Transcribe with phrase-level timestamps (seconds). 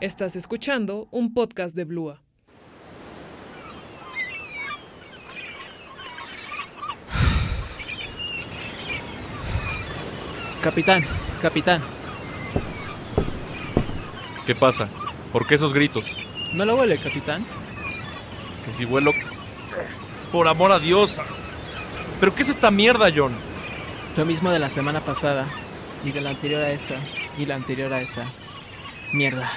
[0.00, 2.20] Estás escuchando un podcast de Blua.
[10.62, 11.02] Capitán,
[11.40, 11.80] capitán,
[14.44, 14.88] ¿Qué pasa?
[15.32, 16.14] ¿Por qué esos gritos?
[16.52, 17.46] ¿no lo huele, capitán?
[18.66, 19.12] Que si vuelo...
[20.30, 21.22] Por amor a Dios.
[22.20, 23.32] ¿Pero qué es esta mierda, John?
[24.14, 25.46] Lo mismo de la semana pasada,
[26.04, 26.96] y de la anterior a esa,
[27.38, 28.26] y la anterior a esa.
[29.12, 29.50] Mierda.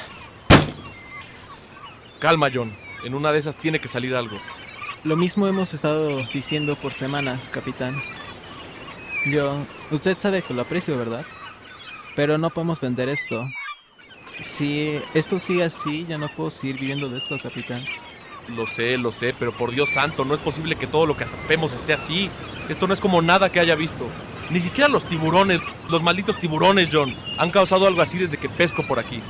[2.20, 2.76] Calma, John.
[3.06, 4.38] En una de esas tiene que salir algo.
[5.06, 7.96] Lo mismo hemos estado diciendo por semanas, capitán.
[9.26, 9.66] Yo...
[9.92, 11.26] Usted sabe que lo aprecio, ¿verdad?
[12.16, 13.48] Pero no podemos vender esto.
[14.42, 17.86] Si esto sigue así, ya no puedo seguir viviendo de esto, capitán.
[18.50, 21.24] Lo sé, lo sé, pero por Dios santo, no es posible que todo lo que
[21.24, 22.30] atrapemos esté así.
[22.68, 24.08] Esto no es como nada que haya visto.
[24.50, 28.86] Ni siquiera los tiburones, los malditos tiburones, John, han causado algo así desde que pesco
[28.86, 29.22] por aquí.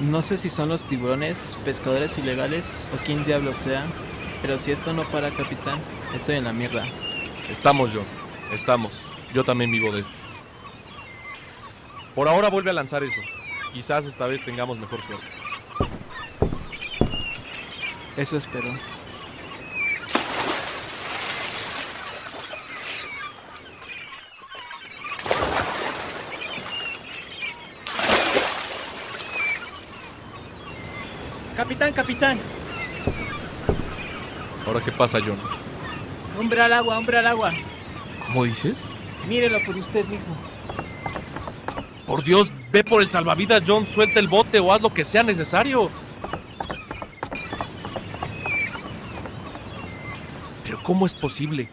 [0.00, 3.86] No sé si son los tiburones, pescadores ilegales o quién diablo sea,
[4.42, 5.80] pero si esto no para, capitán,
[6.14, 6.84] estoy en la mierda.
[7.48, 8.04] Estamos, John.
[8.52, 9.00] Estamos.
[9.32, 10.14] Yo también vivo de esto.
[12.14, 13.20] Por ahora vuelve a lanzar eso.
[13.72, 15.26] Quizás esta vez tengamos mejor suerte.
[18.18, 18.95] Eso espero.
[31.56, 32.38] Capitán, capitán.
[34.66, 35.38] ¿Ahora qué pasa, John?
[36.38, 37.52] Hombre al agua, hombre al agua.
[38.26, 38.90] ¿Cómo dices?
[39.26, 40.36] Mírelo por usted mismo.
[42.06, 43.86] Por Dios, ve por el salvavidas, John.
[43.86, 45.90] Suelta el bote o haz lo que sea necesario.
[50.62, 51.70] Pero ¿cómo es posible?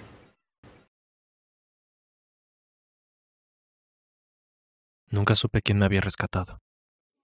[5.10, 6.60] Nunca supe quién me había rescatado.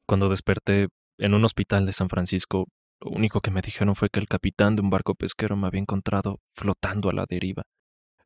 [0.05, 0.89] Cuando desperté
[1.19, 2.69] en un hospital de San Francisco,
[3.01, 5.81] lo único que me dijeron fue que el capitán de un barco pesquero me había
[5.81, 7.63] encontrado flotando a la deriva,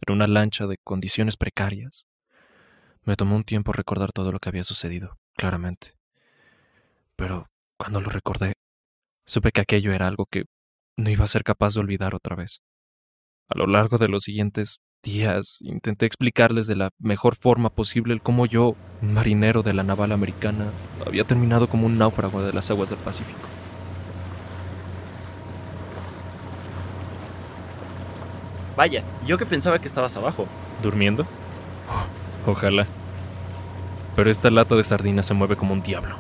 [0.06, 2.06] en una lancha de condiciones precarias.
[3.04, 5.96] Me tomó un tiempo recordar todo lo que había sucedido, claramente.
[7.16, 8.54] Pero cuando lo recordé,
[9.26, 10.46] supe que aquello era algo que
[10.96, 12.62] no iba a ser capaz de olvidar otra vez.
[13.50, 18.22] A lo largo de los siguientes días intenté explicarles de la mejor forma posible el
[18.22, 20.68] cómo yo, un marinero de la naval americana,
[21.06, 23.40] había terminado como un náufrago de las aguas del Pacífico.
[28.76, 30.48] Vaya, yo que pensaba que estabas abajo.
[30.82, 31.28] ¿Durmiendo?
[32.48, 32.88] Ojalá.
[34.16, 36.16] Pero esta lata de sardinas se mueve como un diablo.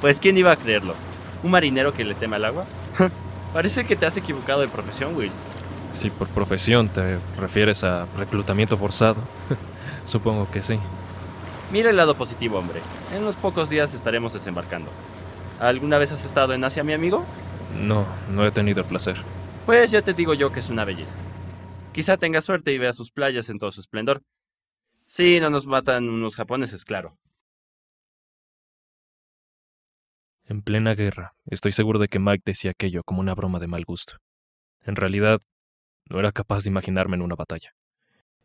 [0.00, 0.94] Pues quién iba a creerlo.
[1.42, 2.66] ¿Un marinero que le teme al agua?
[3.52, 5.30] Parece que te has equivocado de profesión, Will.
[5.94, 9.22] Si por profesión te refieres a reclutamiento forzado,
[10.04, 10.78] supongo que sí.
[11.70, 12.80] Mira el lado positivo, hombre.
[13.14, 14.90] En unos pocos días estaremos desembarcando.
[15.60, 17.24] ¿Alguna vez has estado en Asia, mi amigo?
[17.78, 19.16] No, no he tenido el placer.
[19.64, 21.18] Pues ya te digo yo que es una belleza.
[21.92, 24.22] Quizá tengas suerte y veas sus playas en todo su esplendor.
[25.06, 27.16] Sí, no nos matan unos japoneses, claro.
[30.44, 33.84] En plena guerra, estoy seguro de que Mike decía aquello como una broma de mal
[33.84, 34.16] gusto.
[34.84, 35.40] En realidad,
[36.12, 37.74] no era capaz de imaginarme en una batalla.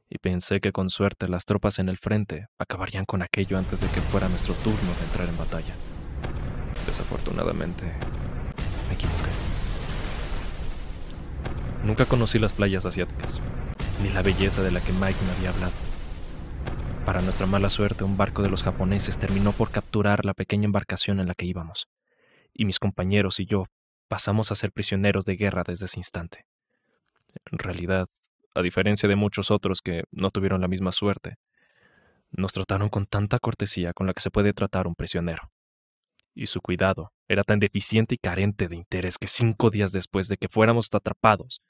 [0.09, 3.87] Y pensé que con suerte las tropas en el frente acabarían con aquello antes de
[3.89, 5.73] que fuera nuestro turno de entrar en batalla.
[6.85, 7.83] Desafortunadamente,
[8.87, 9.31] me equivoqué.
[11.83, 13.41] Nunca conocí las playas asiáticas,
[14.01, 15.73] ni la belleza de la que Mike me había hablado.
[17.05, 21.19] Para nuestra mala suerte, un barco de los japoneses terminó por capturar la pequeña embarcación
[21.19, 21.89] en la que íbamos,
[22.53, 23.65] y mis compañeros y yo
[24.07, 26.46] pasamos a ser prisioneros de guerra desde ese instante.
[27.51, 28.07] En realidad,
[28.53, 31.35] a diferencia de muchos otros que no tuvieron la misma suerte,
[32.31, 35.49] nos trataron con tanta cortesía con la que se puede tratar un prisionero.
[36.33, 40.37] Y su cuidado era tan deficiente y carente de interés que cinco días después de
[40.37, 41.61] que fuéramos atrapados,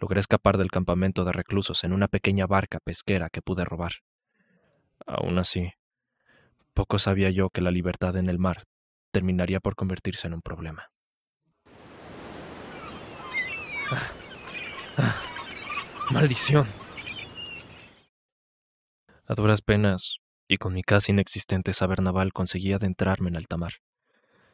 [0.00, 3.92] logré escapar del campamento de reclusos en una pequeña barca pesquera que pude robar.
[5.06, 5.72] Aún así,
[6.74, 8.62] poco sabía yo que la libertad en el mar
[9.10, 10.90] terminaría por convertirse en un problema.
[13.90, 14.12] Ah,
[14.98, 15.16] ah,
[16.10, 16.68] ¡Maldición!
[19.26, 23.72] A duras penas, y con mi casi inexistente saber naval, conseguí adentrarme en alta mar.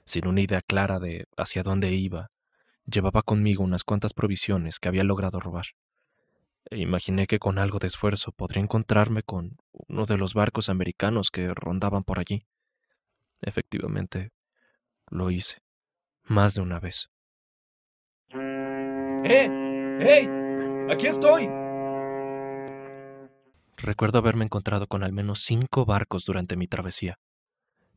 [0.04, 2.28] Sin una idea clara de hacia dónde iba,
[2.84, 5.66] llevaba conmigo unas cuantas provisiones que había logrado robar.
[6.70, 11.30] E imaginé que con algo de esfuerzo podría encontrarme con uno de los barcos americanos
[11.30, 12.42] que rondaban por allí.
[13.40, 14.32] Efectivamente,
[15.08, 15.58] lo hice,
[16.24, 17.10] más de una vez.
[18.30, 19.63] ¡Eh!
[19.98, 20.28] ¡Hey!
[20.90, 21.48] ¡Aquí estoy!
[23.76, 27.18] Recuerdo haberme encontrado con al menos cinco barcos durante mi travesía,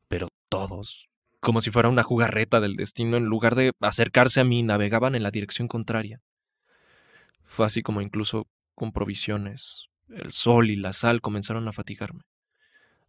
[0.08, 1.08] pero todos
[1.48, 5.24] como si fuera una jugarreta del destino, en lugar de acercarse a mí, navegaban en
[5.24, 6.20] la dirección contraria.
[7.46, 12.24] Fue así como incluso con provisiones, el sol y la sal comenzaron a fatigarme,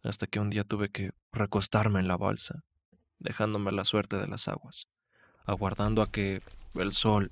[0.03, 2.63] hasta que un día tuve que recostarme en la balsa,
[3.17, 4.87] dejándome la suerte de las aguas,
[5.45, 6.39] aguardando a que
[6.75, 7.31] el sol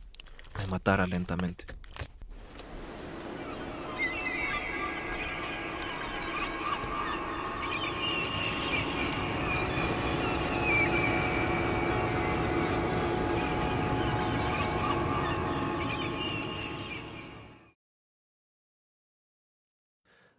[0.58, 1.66] me matara lentamente.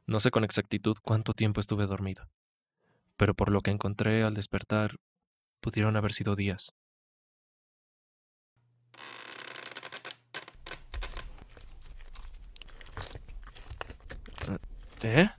[0.08, 2.30] No sé con exactitud cuánto tiempo estuve dormido,
[3.18, 4.96] pero por lo que encontré al despertar,
[5.60, 6.72] pudieron haber sido días.
[15.02, 15.30] ¿Eh?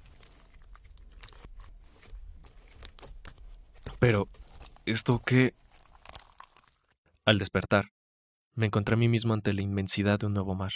[3.99, 4.29] Pero,
[4.85, 5.53] ¿esto qué?
[7.25, 7.91] Al despertar,
[8.55, 10.71] me encontré a mí mismo ante la inmensidad de un nuevo mar.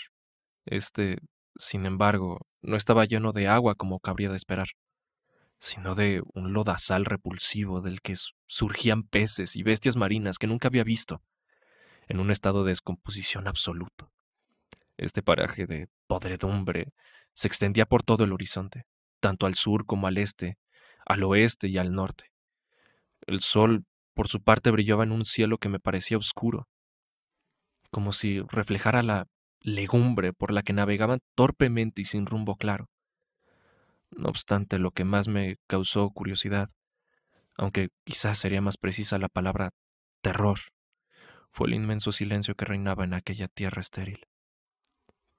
[0.65, 1.19] Este,
[1.55, 4.67] sin embargo, no estaba lleno de agua como cabría de esperar,
[5.59, 8.15] sino de un lodazal repulsivo del que
[8.47, 11.21] surgían peces y bestias marinas que nunca había visto,
[12.07, 14.11] en un estado de descomposición absoluto.
[14.97, 16.91] Este paraje de podredumbre
[17.33, 18.83] se extendía por todo el horizonte,
[19.19, 20.57] tanto al sur como al este,
[21.05, 22.31] al oeste y al norte.
[23.25, 26.67] El sol, por su parte, brillaba en un cielo que me parecía oscuro,
[27.91, 29.27] como si reflejara la
[29.61, 32.89] legumbre por la que navegaban torpemente y sin rumbo claro.
[34.11, 36.69] No obstante, lo que más me causó curiosidad,
[37.55, 39.71] aunque quizás sería más precisa la palabra
[40.21, 40.59] terror,
[41.51, 44.25] fue el inmenso silencio que reinaba en aquella tierra estéril.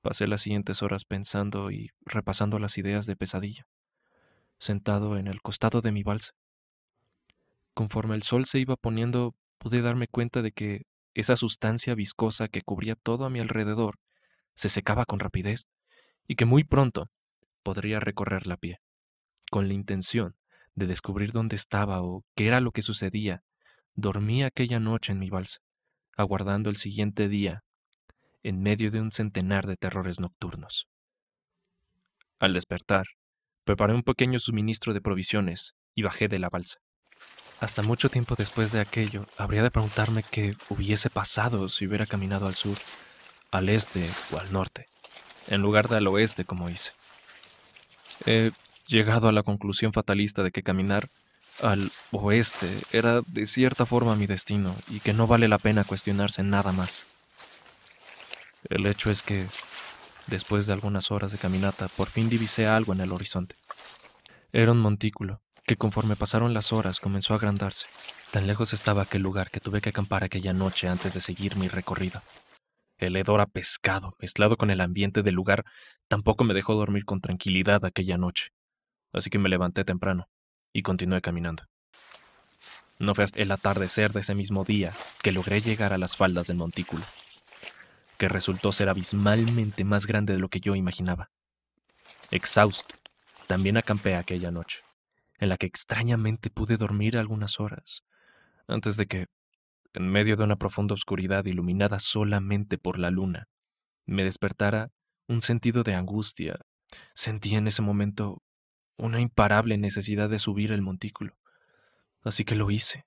[0.05, 3.67] Pasé las siguientes horas pensando y repasando las ideas de pesadilla,
[4.59, 6.33] sentado en el costado de mi balsa.
[7.73, 10.83] Conforme el sol se iba poniendo, pude darme cuenta de que
[11.15, 13.99] esa sustancia viscosa que cubría todo a mi alrededor
[14.55, 15.69] se secaba con rapidez
[16.29, 17.11] y que muy pronto
[17.63, 18.81] podría recorrer la pie,
[19.51, 20.37] con la intención
[20.75, 23.43] de descubrir dónde estaba o qué era lo que sucedía.
[23.95, 25.61] Dormí aquella noche en mi balsa,
[26.15, 27.64] aguardando el siguiente día
[28.45, 30.87] en medio de un centenar de terrores nocturnos.
[32.39, 33.07] Al despertar,
[33.65, 36.79] preparé un pequeño suministro de provisiones y bajé de la balsa.
[37.61, 42.47] Hasta mucho tiempo después de aquello, habría de preguntarme qué hubiese pasado si hubiera caminado
[42.47, 42.77] al sur,
[43.51, 44.87] al este o al norte,
[45.49, 46.93] en lugar de al oeste como hice.
[48.27, 48.53] He
[48.87, 51.09] llegado a la conclusión fatalista de que caminar
[51.63, 56.43] al oeste era de cierta forma mi destino y que no vale la pena cuestionarse
[56.43, 57.14] nada más.
[58.71, 59.47] El hecho es que,
[60.27, 63.57] después de algunas horas de caminata, por fin divisé algo en el horizonte.
[64.53, 67.87] Era un montículo, que conforme pasaron las horas comenzó a agrandarse.
[68.31, 71.69] Tan lejos estaba aquel lugar que tuve que acampar aquella noche antes de seguir mi
[71.69, 72.23] recorrido.
[72.97, 75.65] El hedor a pescado, mezclado con el ambiente del lugar,
[76.09, 78.51] tampoco me dejó dormir con tranquilidad aquella noche.
[79.13, 80.29] Así que me levanté temprano
[80.73, 81.65] y continué caminando.
[82.99, 86.47] No fue hasta el atardecer de ese mismo día que logré llegar a las faldas
[86.47, 87.05] del montículo
[88.17, 91.31] que resultó ser abismalmente más grande de lo que yo imaginaba.
[92.31, 92.95] Exhausto,
[93.47, 94.81] también acampé aquella noche,
[95.39, 98.05] en la que extrañamente pude dormir algunas horas,
[98.67, 99.27] antes de que,
[99.93, 103.49] en medio de una profunda oscuridad iluminada solamente por la luna,
[104.07, 104.91] me despertara
[105.29, 106.59] un sentido de angustia.
[107.15, 108.43] Sentí en ese momento
[108.97, 111.37] una imparable necesidad de subir el montículo,
[112.23, 113.07] así que lo hice.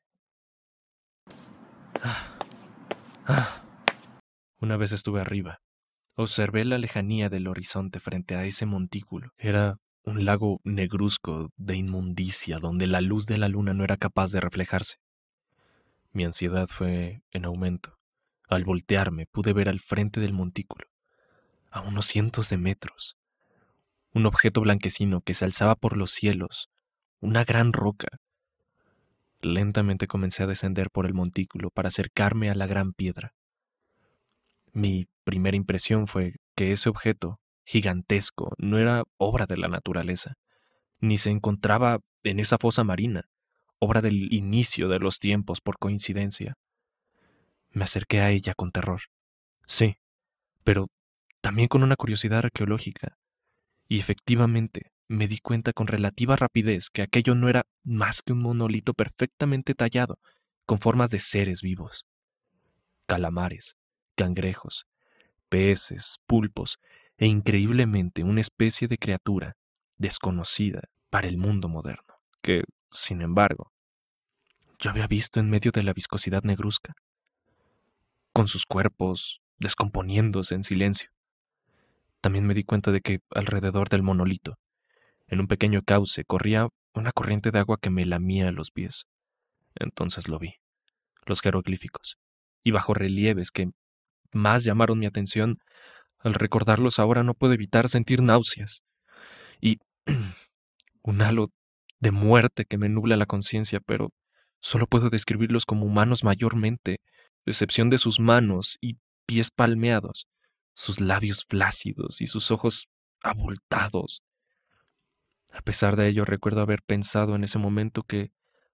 [2.04, 2.38] Ah.
[3.28, 3.67] Ah.
[4.60, 5.62] Una vez estuve arriba.
[6.16, 9.34] Observé la lejanía del horizonte frente a ese montículo.
[9.38, 14.32] Era un lago negruzco de inmundicia donde la luz de la luna no era capaz
[14.32, 14.96] de reflejarse.
[16.12, 18.00] Mi ansiedad fue en aumento.
[18.50, 20.88] Al voltearme pude ver al frente del montículo,
[21.70, 23.18] a unos cientos de metros,
[24.14, 26.70] un objeto blanquecino que se alzaba por los cielos,
[27.20, 28.08] una gran roca.
[29.42, 33.34] Lentamente comencé a descender por el montículo para acercarme a la gran piedra.
[34.74, 40.36] Mi primera impresión fue que ese objeto, gigantesco, no era obra de la naturaleza,
[41.00, 43.30] ni se encontraba en esa fosa marina,
[43.80, 46.56] obra del inicio de los tiempos por coincidencia.
[47.72, 49.02] Me acerqué a ella con terror.
[49.66, 49.98] Sí,
[50.64, 50.88] pero
[51.42, 53.18] también con una curiosidad arqueológica.
[53.88, 58.42] Y efectivamente, me di cuenta con relativa rapidez que aquello no era más que un
[58.42, 60.20] monolito perfectamente tallado,
[60.66, 62.06] con formas de seres vivos.
[63.06, 63.78] Calamares,
[64.18, 64.86] cangrejos,
[65.48, 66.80] peces, pulpos
[67.18, 69.56] e increíblemente una especie de criatura
[69.98, 73.72] desconocida para el mundo moderno, que, sin embargo,
[74.80, 76.96] yo había visto en medio de la viscosidad negruzca,
[78.34, 81.10] con sus cuerpos descomponiéndose en silencio.
[82.22, 84.60] También me di cuenta de que alrededor del monolito,
[85.28, 89.06] en un pequeño cauce, corría una corriente de agua que me lamía los pies.
[89.76, 90.56] Entonces lo vi,
[91.26, 92.18] los jeroglíficos,
[92.64, 93.72] y bajo relieves que
[94.34, 95.58] más llamaron mi atención.
[96.20, 98.82] Al recordarlos ahora no puedo evitar sentir náuseas
[99.62, 99.80] y
[101.04, 101.48] un halo
[102.00, 104.12] de muerte que me nubla la conciencia, pero
[104.60, 106.98] solo puedo describirlos como humanos mayormente,
[107.46, 110.28] excepción de sus manos y pies palmeados,
[110.74, 112.88] sus labios flácidos y sus ojos
[113.22, 114.22] abultados.
[115.52, 118.32] A pesar de ello, recuerdo haber pensado en ese momento que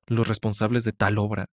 [0.07, 1.47] los responsables de tal obra,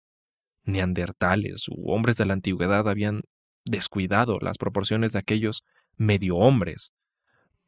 [0.63, 3.21] neandertales u hombres de la antigüedad, habían
[3.69, 5.63] descuidado las proporciones de aquellos
[5.97, 6.91] medio hombres,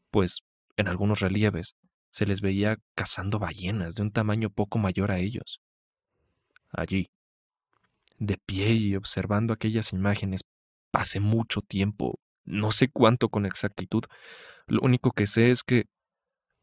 [0.10, 0.40] pues
[0.78, 1.76] en algunos relieves
[2.10, 5.62] se les veía cazando ballenas de un tamaño poco mayor a ellos.
[6.72, 7.10] Allí,
[8.18, 10.42] de pie y observando aquellas imágenes,
[10.92, 14.04] pasé mucho tiempo, no sé cuánto con exactitud.
[14.68, 15.86] Lo único que sé es que,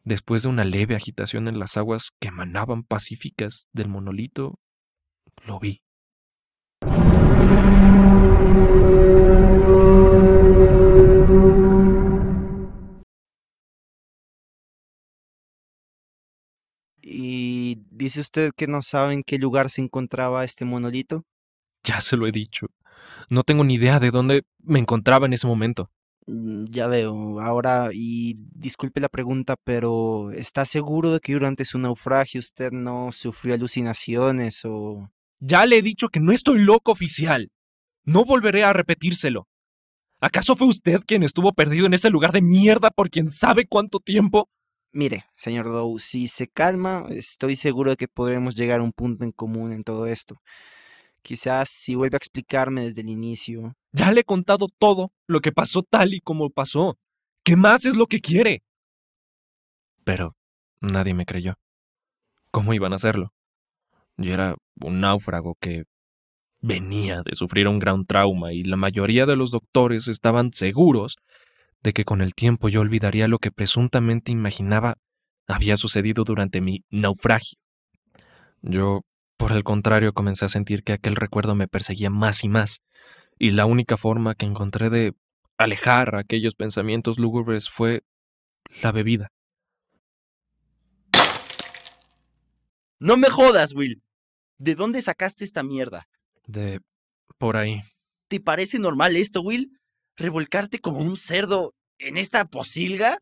[0.04, 4.58] después de una leve agitación en las aguas que emanaban pacíficas del monolito,
[5.46, 5.82] lo vi.
[18.08, 21.24] Dice usted que no sabe en qué lugar se encontraba este monolito?
[21.84, 22.66] Ya se lo he dicho.
[23.30, 25.90] No tengo ni idea de dónde me encontraba en ese momento.
[26.26, 27.40] Mm, Ya veo.
[27.40, 33.12] Ahora, y disculpe la pregunta, pero ¿está seguro de que durante su naufragio usted no
[33.12, 35.10] sufrió alucinaciones o...
[35.40, 37.50] Ya le he dicho que no estoy loco, oficial.
[38.04, 39.46] No volveré a repetírselo.
[40.20, 44.00] ¿Acaso fue usted quien estuvo perdido en ese lugar de mierda por quién sabe cuánto
[44.00, 44.48] tiempo?
[44.92, 49.24] Mire, señor Dow, si se calma, estoy seguro de que podremos llegar a un punto
[49.24, 50.36] en común en todo esto.
[51.22, 53.76] Quizás si vuelve a explicarme desde el inicio.
[53.92, 56.98] Ya le he contado todo lo que pasó tal y como pasó.
[57.44, 58.62] ¿Qué más es lo que quiere?
[60.04, 60.36] Pero
[60.80, 61.54] nadie me creyó.
[62.50, 63.32] ¿Cómo iban a hacerlo?
[64.16, 65.84] Yo era un náufrago que
[66.60, 71.16] venía de sufrir un gran trauma y la mayoría de los doctores estaban seguros
[71.82, 74.96] de que con el tiempo yo olvidaría lo que presuntamente imaginaba
[75.46, 77.58] había sucedido durante mi naufragio.
[78.62, 79.02] Yo,
[79.36, 82.80] por el contrario, comencé a sentir que aquel recuerdo me perseguía más y más,
[83.38, 85.14] y la única forma que encontré de
[85.56, 88.02] alejar aquellos pensamientos lúgubres fue
[88.82, 89.28] la bebida.
[93.00, 94.02] No me jodas, Will.
[94.58, 96.08] ¿De dónde sacaste esta mierda?
[96.46, 96.80] De
[97.38, 97.82] por ahí.
[98.26, 99.77] ¿Te parece normal esto, Will?
[100.18, 103.18] ¿Revolcarte como un cerdo en esta posilga?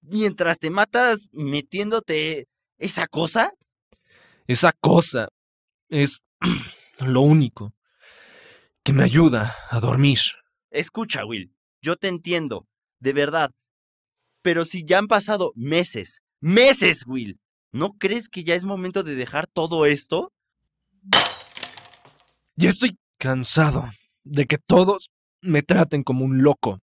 [0.00, 3.52] Mientras te matas metiéndote esa cosa?
[4.46, 5.28] Esa cosa
[5.90, 6.22] es
[7.00, 7.74] lo único
[8.82, 10.20] que me ayuda a dormir.
[10.70, 11.52] Escucha, Will,
[11.82, 12.66] yo te entiendo,
[12.98, 13.50] de verdad.
[14.40, 17.38] Pero si ya han pasado meses, meses, Will,
[17.72, 20.32] ¿no crees que ya es momento de dejar todo esto?
[22.56, 23.90] Ya estoy cansado
[24.24, 26.80] de que todos me traten como un loco,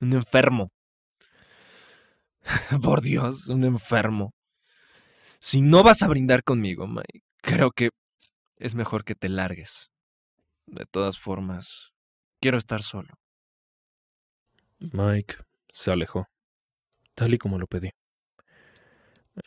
[0.00, 0.70] un enfermo.
[2.82, 4.32] Por Dios, un enfermo.
[5.40, 7.90] Si no vas a brindar conmigo, Mike, creo que
[8.56, 9.90] es mejor que te largues.
[10.66, 11.92] De todas formas,
[12.40, 13.14] quiero estar solo.
[14.78, 15.36] Mike
[15.70, 16.26] se alejó,
[17.14, 17.90] tal y como lo pedí.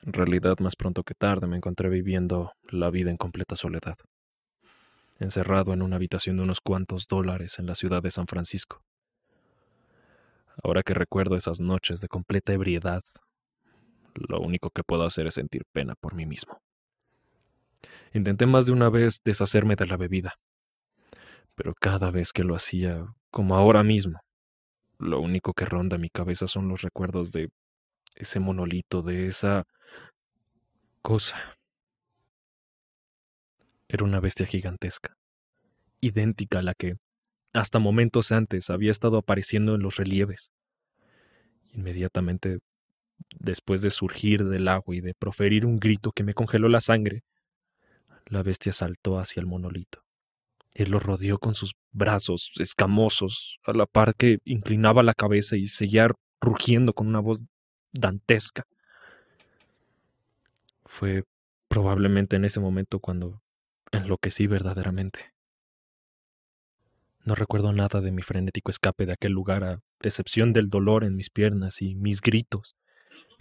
[0.03, 3.97] En realidad, más pronto que tarde me encontré viviendo la vida en completa soledad,
[5.21, 8.83] encerrado en una habitación de unos cuantos dólares en la ciudad de San Francisco.
[10.63, 13.03] Ahora que recuerdo esas noches de completa ebriedad,
[14.15, 16.59] lo único que puedo hacer es sentir pena por mí mismo.
[18.13, 20.33] Intenté más de una vez deshacerme de la bebida,
[21.55, 24.19] pero cada vez que lo hacía, como ahora mismo,
[24.97, 27.49] lo único que ronda mi cabeza son los recuerdos de
[28.15, 29.63] ese monolito, de esa
[31.01, 31.37] cosa.
[33.93, 35.17] Era una bestia gigantesca,
[35.99, 36.95] idéntica a la que,
[37.51, 40.49] hasta momentos antes, había estado apareciendo en los relieves.
[41.73, 42.59] Inmediatamente
[43.37, 47.25] después de surgir del agua y de proferir un grito que me congeló la sangre,
[48.27, 50.05] la bestia saltó hacia el monolito.
[50.73, 55.67] Él lo rodeó con sus brazos escamosos, a la par que inclinaba la cabeza y
[55.67, 57.43] seguía rugiendo con una voz
[57.91, 58.63] dantesca.
[60.85, 61.25] Fue
[61.67, 63.41] probablemente en ese momento cuando
[63.91, 65.33] enloquecí verdaderamente.
[67.23, 71.15] No recuerdo nada de mi frenético escape de aquel lugar, a excepción del dolor en
[71.15, 72.75] mis piernas y mis gritos,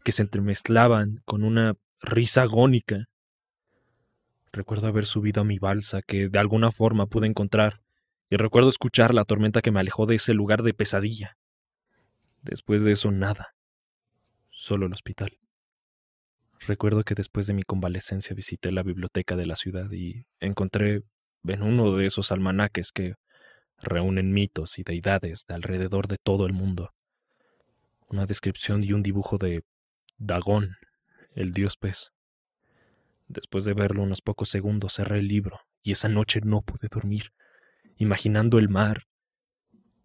[0.04, 3.06] que se entremezclaban con una risa agónica.
[4.52, 7.80] Recuerdo haber subido a mi balsa que de alguna forma pude encontrar,
[8.28, 11.36] y recuerdo escuchar la tormenta que me alejó de ese lugar de pesadilla.
[12.42, 13.54] Después de eso, nada.
[14.50, 15.38] Solo el hospital.
[16.66, 21.02] Recuerdo que después de mi convalecencia visité la biblioteca de la ciudad y encontré
[21.44, 23.14] en uno de esos almanaques que
[23.78, 26.92] reúnen mitos y deidades de alrededor de todo el mundo
[28.10, 29.62] una descripción y un dibujo de
[30.18, 30.76] Dagón,
[31.34, 32.12] el dios pez.
[33.28, 37.32] Después de verlo unos pocos segundos cerré el libro y esa noche no pude dormir,
[37.96, 39.04] imaginando el mar,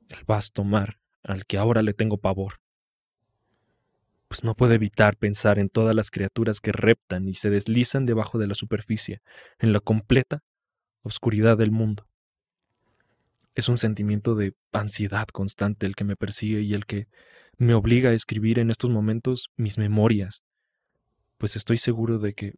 [0.07, 2.61] el vasto mar al que ahora le tengo pavor.
[4.35, 8.37] Pues no puedo evitar pensar en todas las criaturas que reptan y se deslizan debajo
[8.37, 9.21] de la superficie,
[9.59, 10.43] en la completa
[11.03, 12.05] oscuridad del mundo.
[13.53, 17.07] Es un sentimiento de ansiedad constante el que me persigue y el que
[17.57, 20.43] me obliga a escribir en estos momentos mis memorias,
[21.37, 22.55] pues estoy seguro de que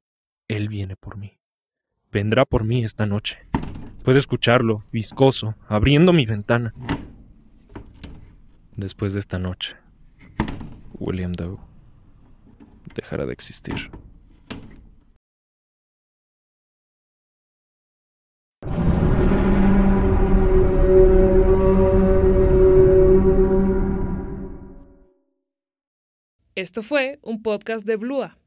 [0.48, 1.38] Él viene por mí.
[2.12, 3.38] Vendrá por mí esta noche.
[4.04, 6.74] Puedo escucharlo, viscoso, abriendo mi ventana.
[8.76, 9.78] Después de esta noche,
[11.00, 11.67] William Doe
[12.94, 13.92] dejará de existir.
[26.56, 28.40] Esto fue un podcast de Blua.